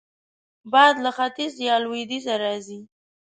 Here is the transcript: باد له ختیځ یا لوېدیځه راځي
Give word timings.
باد 0.71 0.95
له 1.03 1.11
ختیځ 1.17 1.53
یا 1.67 1.75
لوېدیځه 1.83 2.33
راځي 2.43 2.81